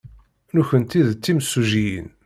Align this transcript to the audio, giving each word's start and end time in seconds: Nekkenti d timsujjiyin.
Nekkenti 0.57 1.01
d 1.07 1.09
timsujjiyin. 1.23 2.07